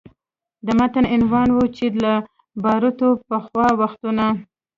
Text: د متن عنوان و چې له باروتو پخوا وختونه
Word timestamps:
د 0.65 0.67
متن 0.79 1.05
عنوان 1.13 1.47
و 1.53 1.59
چې 1.75 1.85
له 2.03 2.13
باروتو 2.63 3.09
پخوا 3.29 3.67
وختونه 3.79 4.25